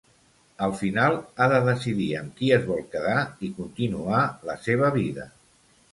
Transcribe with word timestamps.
Al 0.67 0.71
final 0.79 1.17
ha 1.35 1.49
de 1.51 1.59
decidir 1.67 2.07
amb 2.21 2.33
qui 2.39 2.49
es 2.57 2.65
vol 2.71 2.81
quedar 2.95 3.19
i 3.49 3.53
continuar 3.61 4.23
la 4.51 4.57
seva 4.69 4.91
vida. 5.01 5.33